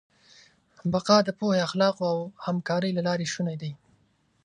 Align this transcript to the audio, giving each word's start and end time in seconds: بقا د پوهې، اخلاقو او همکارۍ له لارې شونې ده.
بقا 0.91 1.17
د 1.23 1.29
پوهې، 1.39 1.59
اخلاقو 1.67 2.03
او 2.13 2.19
همکارۍ 2.45 2.91
له 2.97 3.01
لارې 3.07 3.27
شونې 3.33 3.55
ده. 3.61 3.71